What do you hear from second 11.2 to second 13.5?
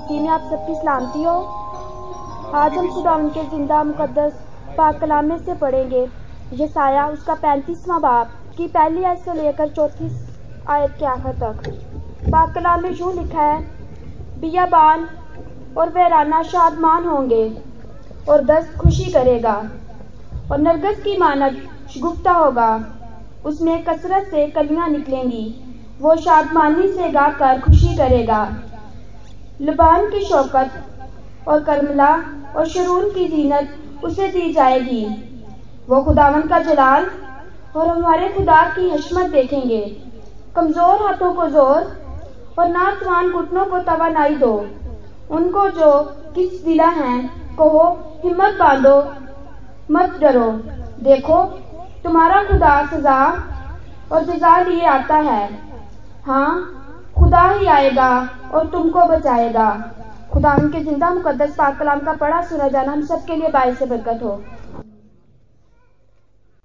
तक। पाक कलाम में यूँ लिखा